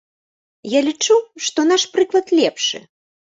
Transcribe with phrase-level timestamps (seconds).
[0.69, 1.17] Я лічу,
[1.47, 2.81] што наш прыклад лепшы.